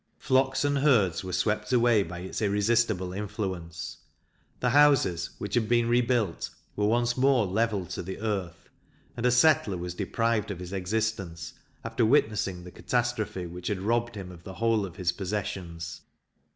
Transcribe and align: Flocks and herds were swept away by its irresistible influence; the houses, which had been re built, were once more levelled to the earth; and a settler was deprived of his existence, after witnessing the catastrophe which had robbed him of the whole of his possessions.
Flocks 0.17 0.65
and 0.65 0.79
herds 0.79 1.23
were 1.23 1.31
swept 1.31 1.71
away 1.71 2.01
by 2.01 2.21
its 2.21 2.41
irresistible 2.41 3.13
influence; 3.13 3.97
the 4.59 4.71
houses, 4.71 5.29
which 5.37 5.53
had 5.53 5.69
been 5.69 5.87
re 5.87 6.01
built, 6.01 6.49
were 6.75 6.87
once 6.87 7.15
more 7.15 7.45
levelled 7.45 7.91
to 7.91 8.01
the 8.01 8.17
earth; 8.17 8.67
and 9.15 9.27
a 9.27 9.31
settler 9.31 9.77
was 9.77 9.93
deprived 9.93 10.49
of 10.49 10.57
his 10.57 10.73
existence, 10.73 11.53
after 11.83 12.03
witnessing 12.03 12.63
the 12.63 12.71
catastrophe 12.71 13.45
which 13.45 13.67
had 13.67 13.79
robbed 13.83 14.15
him 14.15 14.31
of 14.31 14.43
the 14.43 14.55
whole 14.55 14.87
of 14.87 14.95
his 14.95 15.11
possessions. 15.11 16.01